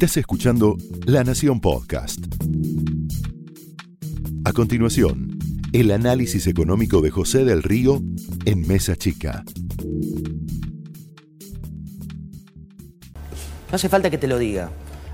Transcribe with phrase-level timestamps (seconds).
[0.00, 0.76] Estás escuchando
[1.06, 2.20] La Nación Podcast.
[4.44, 5.36] A continuación,
[5.72, 8.00] el análisis económico de José del Río
[8.44, 9.42] en Mesa Chica.
[13.68, 14.70] No hace falta que te lo diga.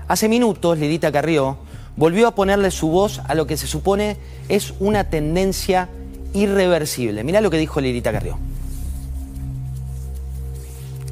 [0.07, 1.57] Hace minutos, Lidita Carrió
[1.97, 4.17] volvió a ponerle su voz a lo que se supone
[4.49, 5.89] es una tendencia
[6.35, 7.23] irreversible.
[7.23, 8.37] Mirá lo que dijo Lidita Carrió.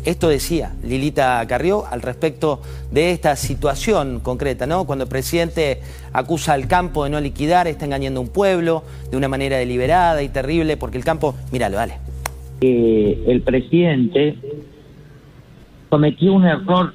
[0.06, 2.60] Esto decía Lilita Carrió al respecto
[2.92, 4.86] de esta situación concreta, ¿no?
[4.86, 5.80] Cuando el presidente
[6.11, 10.21] acusa al campo de no liquidar, está engañando a un pueblo de una manera deliberada
[10.21, 11.94] y terrible, porque el campo, míralo, dale.
[12.60, 14.36] El presidente
[15.89, 16.94] cometió un error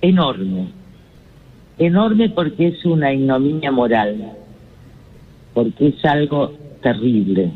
[0.00, 0.68] enorme,
[1.78, 4.32] enorme porque es una ignominia moral,
[5.54, 6.52] porque es algo
[6.82, 7.52] terrible.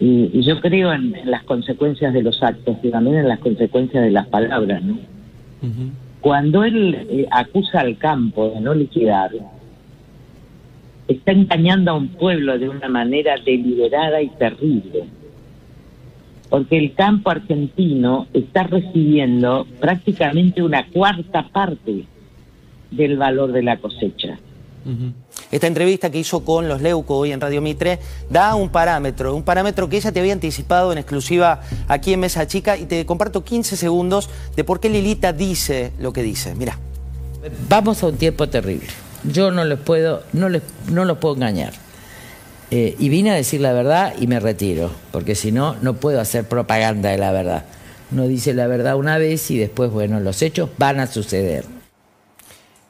[0.00, 4.10] Y, yo creo en, las consecuencias de los actos y también en las consecuencias de
[4.10, 4.98] las palabras, ¿no?
[6.20, 9.30] Cuando él eh, acusa al campo de no liquidar,
[11.06, 15.04] está engañando a un pueblo de una manera deliberada y terrible.
[16.48, 22.04] Porque el campo argentino está recibiendo prácticamente una cuarta parte
[22.90, 24.38] del valor de la cosecha.
[25.50, 27.98] Esta entrevista que hizo con los Leuco hoy en Radio Mitre
[28.28, 32.46] da un parámetro, un parámetro que ella te había anticipado en exclusiva aquí en Mesa
[32.46, 36.54] Chica y te comparto 15 segundos de por qué Lilita dice lo que dice.
[36.54, 36.78] Mira.
[37.68, 38.86] Vamos a un tiempo terrible.
[39.24, 41.72] Yo no les puedo, no les, no los puedo engañar.
[42.70, 46.20] Eh, y vine a decir la verdad y me retiro, porque si no, no puedo
[46.20, 47.64] hacer propaganda de la verdad.
[48.12, 51.79] No dice la verdad una vez y después, bueno, los hechos van a suceder.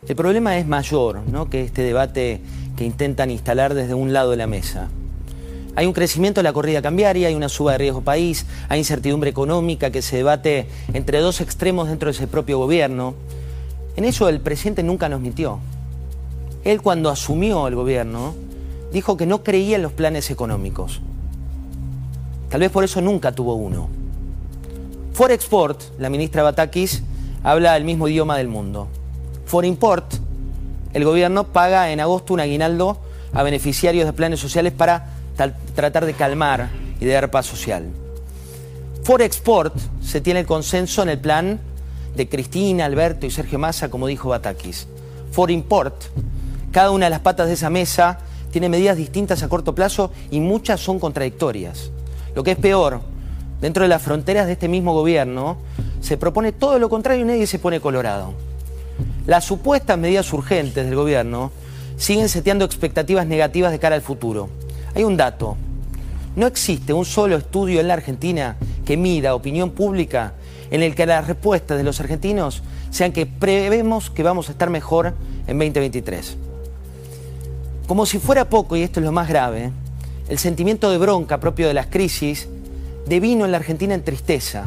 [0.08, 1.50] El problema es mayor ¿no?
[1.50, 2.40] que este debate
[2.74, 4.88] que intentan instalar desde un lado de la mesa.
[5.76, 9.28] Hay un crecimiento de la corrida cambiaria, hay una suba de riesgo país, hay incertidumbre
[9.28, 13.14] económica que se debate entre dos extremos dentro de ese propio gobierno.
[13.94, 15.58] En eso el presidente nunca nos mintió.
[16.64, 18.34] Él cuando asumió el gobierno
[18.92, 21.02] dijo que no creía en los planes económicos.
[22.48, 23.90] Tal vez por eso nunca tuvo uno.
[25.12, 27.02] Forexport, la ministra Batakis,
[27.42, 28.88] habla el mismo idioma del mundo.
[29.50, 30.14] For Import,
[30.94, 33.00] el gobierno paga en agosto un aguinaldo
[33.32, 35.06] a beneficiarios de planes sociales para
[35.74, 37.88] tratar de calmar y de dar paz social.
[39.02, 41.58] For Export se tiene el consenso en el plan
[42.14, 44.86] de Cristina, Alberto y Sergio Massa, como dijo Batakis.
[45.32, 45.96] For Import,
[46.70, 48.20] cada una de las patas de esa mesa
[48.52, 51.90] tiene medidas distintas a corto plazo y muchas son contradictorias.
[52.36, 53.00] Lo que es peor,
[53.60, 55.56] dentro de las fronteras de este mismo gobierno,
[56.00, 58.48] se propone todo lo contrario y nadie se pone colorado.
[59.30, 61.52] Las supuestas medidas urgentes del gobierno
[61.96, 64.48] siguen seteando expectativas negativas de cara al futuro.
[64.92, 65.56] Hay un dato.
[66.34, 70.32] No existe un solo estudio en la Argentina que mida opinión pública
[70.72, 74.68] en el que las respuestas de los argentinos sean que prevemos que vamos a estar
[74.68, 75.14] mejor
[75.46, 76.36] en 2023.
[77.86, 79.70] Como si fuera poco, y esto es lo más grave,
[80.28, 82.48] el sentimiento de bronca propio de las crisis
[83.06, 84.64] devino en la Argentina en tristeza,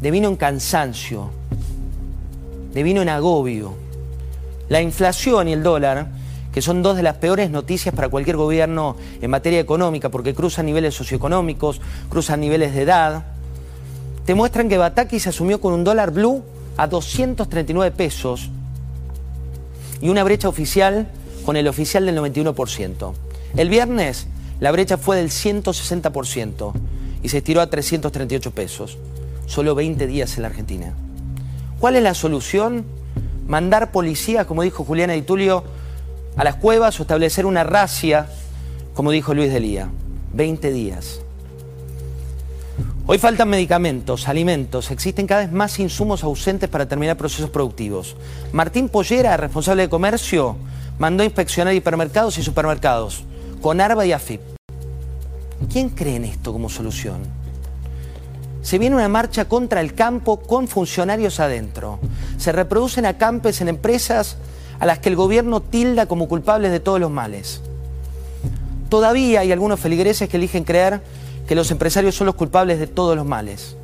[0.00, 1.30] devino en cansancio,
[2.82, 3.74] vino en agobio.
[4.68, 6.08] La inflación y el dólar,
[6.52, 10.66] que son dos de las peores noticias para cualquier gobierno en materia económica, porque cruzan
[10.66, 13.24] niveles socioeconómicos, cruzan niveles de edad,
[14.24, 16.42] te muestran que Bataki se asumió con un dólar blue
[16.76, 18.50] a 239 pesos
[20.00, 21.06] y una brecha oficial
[21.44, 23.12] con el oficial del 91%.
[23.56, 24.26] El viernes
[24.58, 26.72] la brecha fue del 160%
[27.22, 28.98] y se estiró a 338 pesos.
[29.46, 30.94] Solo 20 días en la Argentina.
[31.78, 32.86] ¿Cuál es la solución?
[33.46, 35.64] Mandar policías, como dijo Juliana Di Tulio,
[36.36, 38.28] a las cuevas o establecer una racia,
[38.94, 39.88] como dijo Luis Delía.
[40.32, 41.20] 20 días.
[43.06, 48.16] Hoy faltan medicamentos, alimentos, existen cada vez más insumos ausentes para terminar procesos productivos.
[48.52, 50.56] Martín Pollera, responsable de comercio,
[50.98, 53.22] mandó a inspeccionar hipermercados y supermercados
[53.62, 54.40] con ARBA y AFIP.
[55.70, 57.22] ¿Quién cree en esto como solución?
[58.66, 62.00] Se viene una marcha contra el campo con funcionarios adentro.
[62.36, 64.38] Se reproducen acampes en empresas
[64.80, 67.60] a las que el gobierno tilda como culpables de todos los males.
[68.88, 71.00] Todavía hay algunos feligreses que eligen creer
[71.46, 73.76] que los empresarios son los culpables de todos los males.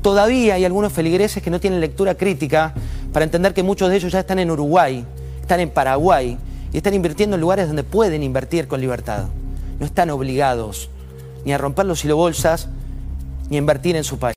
[0.00, 2.72] Todavía hay algunos feligreses que no tienen lectura crítica
[3.12, 5.04] para entender que muchos de ellos ya están en Uruguay,
[5.42, 6.38] están en Paraguay
[6.72, 9.24] y están invirtiendo en lugares donde pueden invertir con libertad.
[9.78, 10.88] No están obligados
[11.44, 12.70] ni a romper los silobolsas
[13.48, 14.36] ni invertir en su país.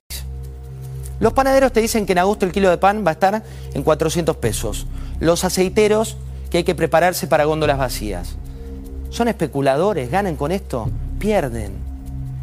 [1.18, 3.42] Los panaderos te dicen que en agosto el kilo de pan va a estar
[3.74, 4.86] en 400 pesos.
[5.18, 6.16] Los aceiteros
[6.50, 8.36] que hay que prepararse para góndolas vacías.
[9.10, 11.72] Son especuladores, ganan con esto, pierden.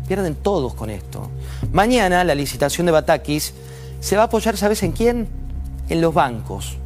[0.07, 1.29] Pierden todos con esto.
[1.71, 3.53] Mañana la licitación de Batakis
[3.99, 5.27] se va a apoyar, ¿sabes en quién?
[5.89, 6.77] en los bancos.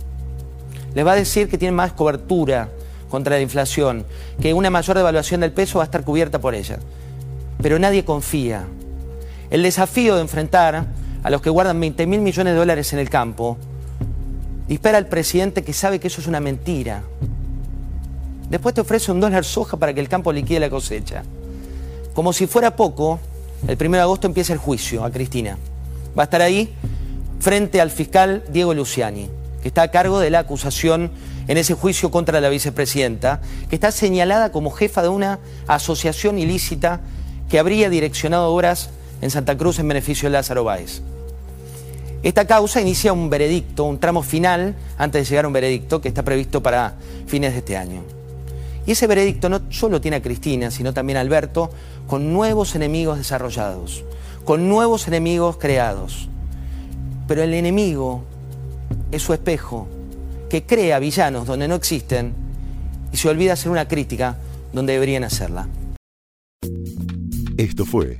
[0.93, 2.69] Les va a decir que tienen más cobertura
[3.09, 4.05] contra la inflación,
[4.41, 6.79] que una mayor devaluación del peso va a estar cubierta por ella.
[7.61, 8.65] Pero nadie confía.
[9.51, 10.85] El desafío de enfrentar
[11.23, 13.57] a los que guardan 20 mil millones de dólares en el campo
[14.69, 17.03] dispara al presidente que sabe que eso es una mentira.
[18.49, 21.23] Después te ofrece un dólar soja para que el campo liquide la cosecha.
[22.13, 23.19] Como si fuera poco,
[23.67, 25.57] el 1 de agosto empieza el juicio a Cristina.
[26.17, 26.73] Va a estar ahí
[27.41, 29.29] frente al fiscal Diego Luciani,
[29.61, 31.11] que está a cargo de la acusación
[31.49, 37.01] en ese juicio contra la vicepresidenta, que está señalada como jefa de una asociación ilícita
[37.49, 41.01] que habría direccionado obras en Santa Cruz en beneficio de Lázaro Báez.
[42.23, 46.07] Esta causa inicia un veredicto, un tramo final antes de llegar a un veredicto que
[46.07, 46.95] está previsto para
[47.25, 48.03] fines de este año.
[48.85, 51.71] Y ese veredicto no solo tiene a Cristina, sino también a Alberto,
[52.07, 54.03] con nuevos enemigos desarrollados,
[54.43, 56.29] con nuevos enemigos creados.
[57.27, 58.23] Pero el enemigo
[59.11, 59.87] es su espejo,
[60.49, 62.33] que crea villanos donde no existen
[63.11, 64.37] y se olvida hacer una crítica
[64.73, 65.67] donde deberían hacerla.
[67.57, 68.19] Esto fue